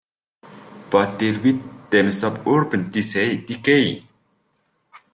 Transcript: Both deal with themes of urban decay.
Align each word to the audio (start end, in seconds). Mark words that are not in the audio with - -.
Both 0.89 1.19
deal 1.19 1.39
with 1.43 1.61
themes 1.91 2.23
of 2.23 2.47
urban 2.47 2.89
decay. 2.89 4.03